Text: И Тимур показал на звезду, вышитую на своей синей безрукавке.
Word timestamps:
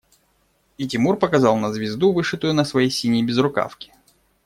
И 0.79 0.87
Тимур 0.87 1.15
показал 1.19 1.57
на 1.57 1.71
звезду, 1.71 2.11
вышитую 2.11 2.55
на 2.55 2.65
своей 2.65 2.89
синей 2.89 3.21
безрукавке. 3.23 3.93